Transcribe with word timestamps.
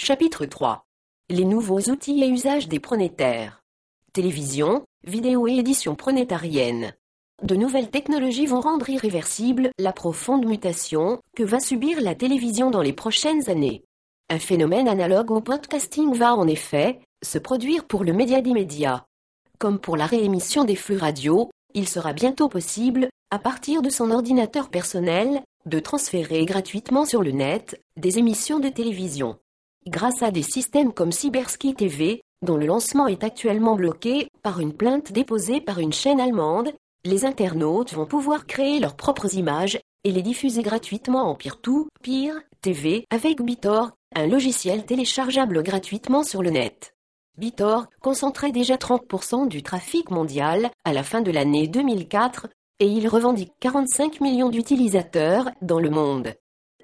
Chapitre 0.00 0.46
3. 0.46 0.84
Les 1.28 1.44
nouveaux 1.44 1.80
outils 1.90 2.22
et 2.22 2.28
usages 2.28 2.68
des 2.68 2.78
pronétaires. 2.78 3.64
Télévision, 4.12 4.84
vidéo 5.04 5.48
et 5.48 5.56
édition 5.56 5.96
pronétarienne. 5.96 6.94
De 7.42 7.56
nouvelles 7.56 7.90
technologies 7.90 8.46
vont 8.46 8.60
rendre 8.60 8.88
irréversible 8.88 9.70
la 9.76 9.92
profonde 9.92 10.46
mutation 10.46 11.20
que 11.34 11.42
va 11.42 11.58
subir 11.58 12.00
la 12.00 12.14
télévision 12.14 12.70
dans 12.70 12.80
les 12.80 12.92
prochaines 12.92 13.50
années. 13.50 13.82
Un 14.30 14.38
phénomène 14.38 14.86
analogue 14.86 15.32
au 15.32 15.40
podcasting 15.40 16.14
va 16.14 16.32
en 16.36 16.46
effet 16.46 17.00
se 17.24 17.38
produire 17.38 17.84
pour 17.84 18.04
le 18.04 18.12
média 18.12 18.40
d'immédiat. 18.40 19.04
Comme 19.58 19.80
pour 19.80 19.96
la 19.96 20.06
réémission 20.06 20.62
des 20.62 20.76
flux 20.76 20.96
radio, 20.96 21.50
il 21.74 21.88
sera 21.88 22.12
bientôt 22.12 22.48
possible, 22.48 23.08
à 23.32 23.40
partir 23.40 23.82
de 23.82 23.90
son 23.90 24.12
ordinateur 24.12 24.68
personnel, 24.68 25.42
de 25.66 25.80
transférer 25.80 26.44
gratuitement 26.44 27.04
sur 27.04 27.24
le 27.24 27.32
net 27.32 27.82
des 27.96 28.18
émissions 28.18 28.60
de 28.60 28.68
télévision. 28.68 29.36
Grâce 29.88 30.22
à 30.22 30.30
des 30.30 30.42
systèmes 30.42 30.92
comme 30.92 31.12
Cyberski 31.12 31.74
TV, 31.74 32.20
dont 32.42 32.58
le 32.58 32.66
lancement 32.66 33.06
est 33.06 33.24
actuellement 33.24 33.74
bloqué 33.74 34.28
par 34.42 34.60
une 34.60 34.74
plainte 34.74 35.12
déposée 35.12 35.62
par 35.62 35.78
une 35.78 35.94
chaîne 35.94 36.20
allemande, 36.20 36.74
les 37.06 37.24
internautes 37.24 37.94
vont 37.94 38.04
pouvoir 38.04 38.44
créer 38.44 38.80
leurs 38.80 38.96
propres 38.96 39.34
images 39.34 39.80
et 40.04 40.12
les 40.12 40.20
diffuser 40.20 40.62
gratuitement 40.62 41.30
en 41.30 41.34
peer-to-peer 41.34 42.34
TV 42.60 43.06
avec 43.08 43.40
BitTorrent, 43.40 43.92
un 44.14 44.26
logiciel 44.26 44.84
téléchargeable 44.84 45.62
gratuitement 45.62 46.22
sur 46.22 46.42
le 46.42 46.50
net. 46.50 46.94
BitTorrent 47.38 47.86
concentrait 48.02 48.52
déjà 48.52 48.76
30% 48.76 49.48
du 49.48 49.62
trafic 49.62 50.10
mondial 50.10 50.70
à 50.84 50.92
la 50.92 51.02
fin 51.02 51.22
de 51.22 51.30
l'année 51.30 51.66
2004 51.66 52.48
et 52.80 52.88
il 52.88 53.08
revendique 53.08 53.52
45 53.60 54.20
millions 54.20 54.50
d'utilisateurs 54.50 55.48
dans 55.62 55.80
le 55.80 55.88
monde. 55.88 56.34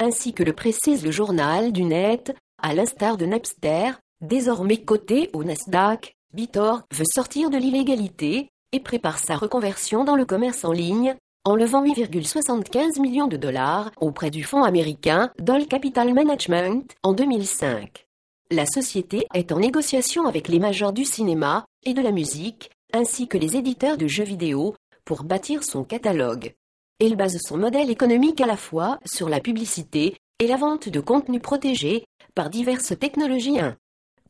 Ainsi 0.00 0.32
que 0.32 0.42
le 0.42 0.54
précise 0.54 1.04
le 1.04 1.12
journal 1.12 1.70
du 1.70 1.84
net, 1.84 2.34
à 2.64 2.72
l'instar 2.72 3.18
de 3.18 3.26
Napster, 3.26 3.90
désormais 4.22 4.78
coté 4.78 5.28
au 5.34 5.44
Nasdaq, 5.44 6.16
BitTorrent 6.32 6.84
veut 6.94 7.04
sortir 7.04 7.50
de 7.50 7.58
l'illégalité 7.58 8.48
et 8.72 8.80
prépare 8.80 9.18
sa 9.18 9.36
reconversion 9.36 10.02
dans 10.02 10.16
le 10.16 10.24
commerce 10.24 10.64
en 10.64 10.72
ligne, 10.72 11.14
en 11.44 11.56
levant 11.56 11.84
8,75 11.84 13.02
millions 13.02 13.26
de 13.26 13.36
dollars 13.36 13.90
auprès 14.00 14.30
du 14.30 14.44
fonds 14.44 14.64
américain 14.64 15.30
Doll 15.38 15.66
Capital 15.66 16.14
Management 16.14 16.90
en 17.02 17.12
2005. 17.12 18.06
La 18.50 18.64
société 18.64 19.26
est 19.34 19.52
en 19.52 19.58
négociation 19.58 20.26
avec 20.26 20.48
les 20.48 20.58
majors 20.58 20.94
du 20.94 21.04
cinéma 21.04 21.66
et 21.84 21.92
de 21.92 22.00
la 22.00 22.12
musique, 22.12 22.70
ainsi 22.94 23.28
que 23.28 23.36
les 23.36 23.56
éditeurs 23.58 23.98
de 23.98 24.06
jeux 24.06 24.24
vidéo, 24.24 24.74
pour 25.04 25.24
bâtir 25.24 25.64
son 25.64 25.84
catalogue. 25.84 26.54
Elle 26.98 27.16
base 27.16 27.36
son 27.46 27.58
modèle 27.58 27.90
économique 27.90 28.40
à 28.40 28.46
la 28.46 28.56
fois 28.56 28.98
sur 29.04 29.28
la 29.28 29.40
publicité 29.40 30.16
et 30.40 30.46
la 30.46 30.56
vente 30.56 30.88
de 30.88 31.00
contenus 31.00 31.42
protégés 31.42 32.04
par 32.34 32.50
diverses 32.50 32.98
technologies 32.98 33.60
1. 33.60 33.76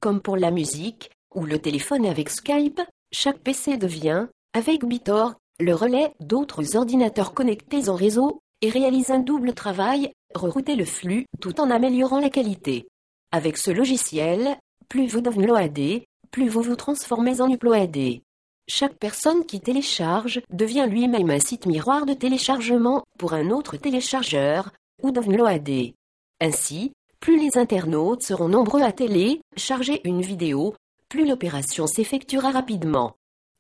Comme 0.00 0.20
pour 0.20 0.36
la 0.36 0.50
musique 0.50 1.10
ou 1.34 1.44
le 1.44 1.58
téléphone 1.58 2.06
avec 2.06 2.28
Skype, 2.28 2.80
chaque 3.12 3.38
PC 3.38 3.76
devient, 3.76 4.26
avec 4.52 4.84
BitTorrent, 4.84 5.34
le 5.60 5.74
relais 5.74 6.12
d'autres 6.20 6.76
ordinateurs 6.76 7.32
connectés 7.32 7.88
en 7.88 7.94
réseau 7.94 8.40
et 8.60 8.68
réalise 8.68 9.10
un 9.10 9.20
double 9.20 9.54
travail, 9.54 10.12
rerouter 10.34 10.76
le 10.76 10.84
flux 10.84 11.26
tout 11.40 11.60
en 11.60 11.70
améliorant 11.70 12.20
la 12.20 12.30
qualité. 12.30 12.86
Avec 13.32 13.56
ce 13.56 13.70
logiciel, 13.70 14.56
plus 14.88 15.06
vous 15.06 15.20
downloadez, 15.20 16.06
plus 16.30 16.48
vous 16.48 16.62
vous 16.62 16.76
transformez 16.76 17.40
en 17.40 17.50
uploadez. 17.50 18.22
Chaque 18.68 18.98
personne 18.98 19.44
qui 19.44 19.60
télécharge 19.60 20.40
devient 20.50 20.86
lui-même 20.88 21.30
un 21.30 21.38
site 21.38 21.66
miroir 21.66 22.06
de 22.06 22.14
téléchargement 22.14 23.04
pour 23.18 23.34
un 23.34 23.50
autre 23.50 23.76
téléchargeur, 23.76 24.72
ou 25.02 25.10
downloader. 25.10 25.94
Ainsi, 26.40 26.92
plus 27.24 27.40
les 27.40 27.56
internautes 27.56 28.22
seront 28.22 28.48
nombreux 28.48 28.82
à 28.82 28.92
télécharger 28.92 30.02
une 30.04 30.20
vidéo, 30.20 30.74
plus 31.08 31.26
l'opération 31.26 31.86
s'effectuera 31.86 32.50
rapidement. 32.50 33.14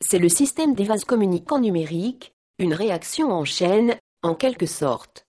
C'est 0.06 0.18
le 0.18 0.28
système 0.28 0.74
des 0.74 0.84
vases 0.84 1.06
communicants 1.06 1.60
numériques, 1.60 2.34
une 2.58 2.74
réaction 2.74 3.32
en 3.32 3.46
chaîne, 3.46 3.96
en 4.22 4.34
quelque 4.34 4.66
sorte. 4.66 5.24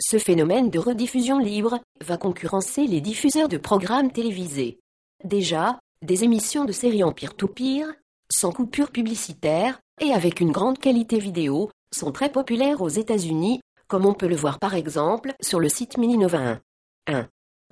Ce 0.00 0.18
phénomène 0.18 0.70
de 0.70 0.78
rediffusion 0.78 1.40
libre 1.40 1.80
va 2.00 2.16
concurrencer 2.16 2.86
les 2.86 3.00
diffuseurs 3.00 3.48
de 3.48 3.56
programmes 3.56 4.12
télévisés. 4.12 4.78
Déjà, 5.24 5.80
des 6.06 6.22
émissions 6.22 6.66
de 6.66 6.72
séries 6.72 7.02
en 7.02 7.10
peer-to-peer, 7.10 7.92
sans 8.30 8.52
coupure 8.52 8.92
publicitaire, 8.92 9.80
et 10.00 10.12
avec 10.12 10.38
une 10.38 10.52
grande 10.52 10.78
qualité 10.78 11.18
vidéo, 11.18 11.72
sont 11.92 12.12
très 12.12 12.30
populaires 12.30 12.82
aux 12.82 12.88
États-Unis, 12.88 13.60
comme 13.88 14.06
on 14.06 14.14
peut 14.14 14.28
le 14.28 14.36
voir 14.36 14.60
par 14.60 14.76
exemple 14.76 15.34
sur 15.42 15.58
le 15.58 15.68
site 15.68 15.98
Mininova 15.98 16.38
1. 16.38 16.60
1. 17.08 17.28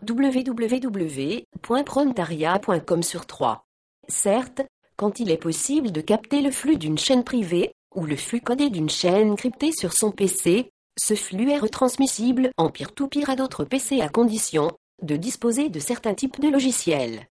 www.prontaria.com 0.07 3.03
sur 3.03 3.27
3. 3.27 3.65
Certes, 4.09 4.63
quand 4.97 5.21
il 5.21 5.31
est 5.31 5.37
possible 5.37 5.93
de 5.93 6.01
capter 6.01 6.41
le 6.43 6.51
flux 6.51 6.77
d'une 6.77 6.99
chaîne 6.99 7.23
privée, 7.25 7.73
ou 7.95 8.05
le 8.05 8.17
flux 8.17 8.41
codé 8.41 8.71
d'une 8.71 8.91
chaîne 8.91 9.37
cryptée 9.37 9.73
sur 9.73 9.93
son 9.93 10.11
PC, 10.11 10.71
ce 10.99 11.15
flux 11.15 11.51
est 11.51 11.59
retransmissible 11.59 12.51
en 12.57 12.71
peer-to-peer 12.71 13.31
à 13.31 13.37
d'autres 13.37 13.65
PC 13.65 14.01
à 14.01 14.09
condition 14.09 14.73
de 15.03 15.17
disposer 15.17 15.69
de 15.69 15.79
certains 15.79 16.15
types 16.15 16.41
de 16.41 16.49
logiciels. 16.49 17.27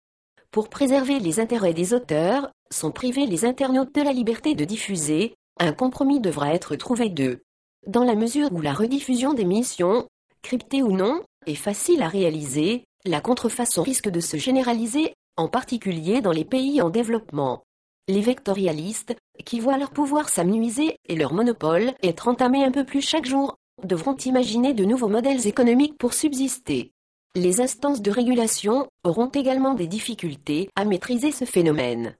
Pour 0.51 0.69
préserver 0.69 1.19
les 1.19 1.39
intérêts 1.39 1.73
des 1.73 1.93
auteurs, 1.93 2.49
sont 2.71 2.91
privés 2.91 3.25
les 3.25 3.45
internautes 3.45 3.93
de 3.93 4.01
la 4.01 4.13
liberté 4.13 4.55
de 4.55 4.65
diffuser, 4.65 5.35
un 5.59 5.73
compromis 5.73 6.19
devra 6.19 6.53
être 6.53 6.75
trouvé 6.75 7.09
d'eux. 7.09 7.43
Dans 7.85 8.03
la 8.03 8.15
mesure 8.15 8.51
où 8.51 8.61
la 8.61 8.73
rediffusion 8.73 9.33
d'émissions, 9.33 10.07
cryptées 10.41 10.83
ou 10.83 10.91
non, 10.91 11.21
est 11.47 11.55
facile 11.55 12.03
à 12.03 12.07
réaliser, 12.07 12.83
la 13.05 13.21
contrefaçon 13.21 13.81
risque 13.81 14.09
de 14.09 14.19
se 14.19 14.37
généraliser, 14.37 15.13
en 15.37 15.47
particulier 15.47 16.21
dans 16.21 16.31
les 16.31 16.45
pays 16.45 16.81
en 16.81 16.89
développement. 16.89 17.63
Les 18.07 18.21
vectorialistes, 18.21 19.15
qui 19.45 19.59
voient 19.59 19.77
leur 19.77 19.91
pouvoir 19.91 20.29
s'amenuiser 20.29 20.97
et 21.07 21.15
leur 21.15 21.33
monopole 21.33 21.93
être 22.03 22.27
entamé 22.27 22.63
un 22.63 22.71
peu 22.71 22.85
plus 22.85 23.01
chaque 23.01 23.25
jour, 23.25 23.55
devront 23.83 24.15
imaginer 24.15 24.73
de 24.73 24.85
nouveaux 24.85 25.09
modèles 25.09 25.47
économiques 25.47 25.97
pour 25.97 26.13
subsister. 26.13 26.91
Les 27.35 27.61
instances 27.61 28.01
de 28.01 28.11
régulation 28.11 28.87
auront 29.03 29.27
également 29.27 29.73
des 29.73 29.87
difficultés 29.87 30.69
à 30.75 30.85
maîtriser 30.85 31.31
ce 31.31 31.45
phénomène. 31.45 32.15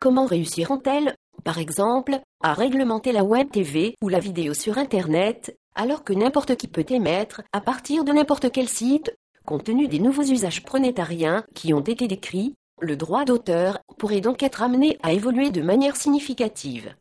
Comment 0.00 0.26
réussiront-elles, 0.26 1.14
par 1.44 1.58
exemple, 1.58 2.18
à 2.42 2.54
réglementer 2.54 3.12
la 3.12 3.24
web 3.24 3.50
TV 3.50 3.94
ou 4.02 4.08
la 4.08 4.18
vidéo 4.18 4.54
sur 4.54 4.78
Internet, 4.78 5.56
alors 5.76 6.02
que 6.02 6.12
n'importe 6.12 6.56
qui 6.56 6.66
peut 6.66 6.86
émettre 6.88 7.42
à 7.52 7.60
partir 7.60 8.02
de 8.02 8.12
n'importe 8.12 8.50
quel 8.50 8.68
site, 8.68 9.16
compte 9.44 9.64
tenu 9.64 9.86
des 9.86 10.00
nouveaux 10.00 10.24
usages 10.24 10.64
pronétariens 10.64 11.44
qui 11.54 11.72
ont 11.72 11.80
été 11.80 12.08
décrits, 12.08 12.54
le 12.80 12.96
droit 12.96 13.24
d'auteur 13.24 13.78
pourrait 13.98 14.20
donc 14.20 14.42
être 14.42 14.62
amené 14.62 14.98
à 15.02 15.12
évoluer 15.12 15.50
de 15.50 15.62
manière 15.62 15.96
significative. 15.96 16.94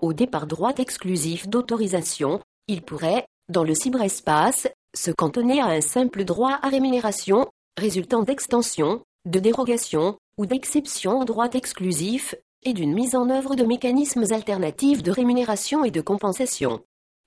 Au 0.00 0.12
départ 0.12 0.46
droit 0.46 0.74
exclusif 0.76 1.48
d'autorisation, 1.48 2.40
il 2.66 2.82
pourrait, 2.82 3.26
dans 3.48 3.64
le 3.64 3.74
cyberespace, 3.74 4.66
se 4.94 5.10
cantonner 5.10 5.60
à 5.60 5.66
un 5.66 5.80
simple 5.80 6.24
droit 6.24 6.58
à 6.62 6.68
rémunération, 6.68 7.46
résultant 7.78 8.22
d'extension, 8.22 9.02
de 9.26 9.38
dérogation 9.38 10.18
ou 10.36 10.46
d'exception 10.46 11.20
au 11.20 11.24
droit 11.24 11.50
exclusif, 11.50 12.34
et 12.64 12.72
d'une 12.72 12.94
mise 12.94 13.14
en 13.14 13.28
œuvre 13.28 13.54
de 13.54 13.64
mécanismes 13.64 14.24
alternatifs 14.30 15.02
de 15.02 15.10
rémunération 15.10 15.84
et 15.84 15.90
de 15.90 16.00
compensation. 16.00 16.80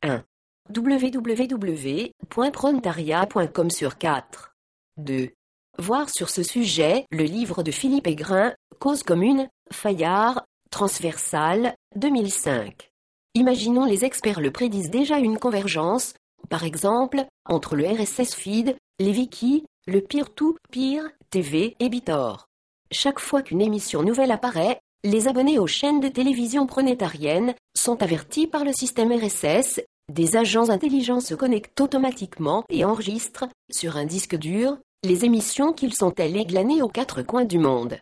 1. 0.04 0.24
www.prontaria.com 0.74 3.70
sur 3.70 3.98
4. 3.98 4.56
2. 4.98 5.30
Voir 5.78 6.10
sur 6.10 6.30
ce 6.30 6.44
sujet 6.44 7.06
le 7.12 7.24
livre 7.24 7.64
de 7.64 7.72
Philippe 7.72 8.08
Aigrin, 8.08 8.54
Cause 8.80 9.04
commune, 9.04 9.50
Fayard, 9.72 10.46
Transversal, 10.72 11.76
2005. 11.96 12.90
Imaginons 13.34 13.86
les 13.86 14.06
experts 14.06 14.40
le 14.40 14.52
prédisent 14.52 14.90
déjà 14.90 15.20
une 15.20 15.38
convergence, 15.38 16.14
par 16.50 16.64
exemple, 16.64 17.26
entre 17.46 17.76
le 17.76 17.86
RSS 17.86 18.34
feed, 18.34 18.78
les 19.00 19.12
wikis, 19.12 19.66
le 19.88 20.02
peer-to-peer, 20.02 21.10
TV 21.30 21.76
et 21.80 21.90
BitTorrent. 21.90 22.48
Chaque 22.92 23.20
fois 23.20 23.42
qu'une 23.42 23.62
émission 23.62 24.04
nouvelle 24.04 24.32
apparaît, 24.32 24.80
les 25.04 25.28
abonnés 25.28 25.60
aux 25.60 25.68
chaînes 25.68 26.00
de 26.00 26.08
télévision 26.08 26.66
pronétariennes 26.66 27.54
sont 27.76 28.02
avertis 28.02 28.48
par 28.48 28.64
le 28.64 28.72
système 28.72 29.12
RSS, 29.12 29.82
des 30.12 30.36
agents 30.38 30.70
intelligents 30.70 31.20
se 31.20 31.34
connectent 31.34 31.80
automatiquement 31.82 32.64
et 32.70 32.86
enregistrent, 32.86 33.48
sur 33.72 33.98
un 33.98 34.06
disque 34.06 34.36
dur, 34.36 34.78
les 35.04 35.26
émissions 35.26 35.74
qu'ils 35.74 35.94
sont 35.94 36.20
allés 36.20 36.46
glaner 36.46 36.82
aux 36.82 36.90
quatre 36.90 37.22
coins 37.22 37.46
du 37.46 37.60
monde. 37.60 37.98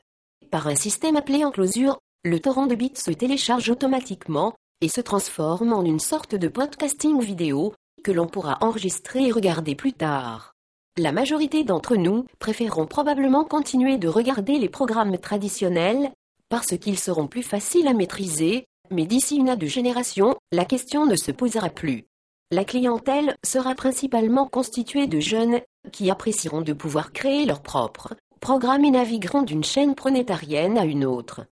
Par 0.51 0.67
un 0.67 0.75
système 0.75 1.15
appelé 1.15 1.43
enclosure, 1.43 1.99
le 2.23 2.39
torrent 2.39 2.67
de 2.67 2.75
bits 2.75 2.93
se 2.95 3.11
télécharge 3.11 3.69
automatiquement 3.69 4.53
et 4.81 4.89
se 4.89 5.01
transforme 5.01 5.73
en 5.73 5.83
une 5.83 5.99
sorte 5.99 6.35
de 6.35 6.47
podcasting 6.47 7.21
vidéo 7.21 7.73
que 8.03 8.11
l'on 8.11 8.27
pourra 8.27 8.57
enregistrer 8.61 9.27
et 9.27 9.31
regarder 9.31 9.75
plus 9.75 9.93
tard. 9.93 10.53
La 10.97 11.11
majorité 11.11 11.63
d'entre 11.63 11.95
nous 11.95 12.25
préféreront 12.37 12.85
probablement 12.85 13.45
continuer 13.45 13.97
de 13.97 14.07
regarder 14.07 14.59
les 14.59 14.69
programmes 14.69 15.17
traditionnels 15.17 16.11
parce 16.49 16.77
qu'ils 16.77 16.99
seront 16.99 17.27
plus 17.27 17.41
faciles 17.41 17.87
à 17.87 17.93
maîtriser, 17.93 18.65
mais 18.93 19.05
d'ici 19.05 19.35
une 19.37 19.49
à 19.49 19.55
deux 19.55 19.67
générations, 19.67 20.35
la 20.51 20.65
question 20.65 21.05
ne 21.05 21.15
se 21.15 21.31
posera 21.31 21.69
plus. 21.69 22.07
La 22.51 22.63
clientèle 22.63 23.35
sera 23.43 23.75
principalement 23.75 24.47
constituée 24.47 25.07
de 25.07 25.19
jeunes 25.19 25.59
qui 25.91 26.11
apprécieront 26.11 26.61
de 26.61 26.73
pouvoir 26.73 27.11
créer 27.11 27.45
leur 27.45 27.61
propre 27.61 28.15
programmes 28.43 28.83
et 28.83 28.91
navigueront 28.91 29.43
d'une 29.43 29.63
chaîne 29.63 29.95
pronétarienne 29.95 30.77
à 30.77 30.83
une 30.83 31.05
autre. 31.05 31.45